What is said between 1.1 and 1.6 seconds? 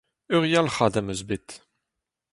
eus bet.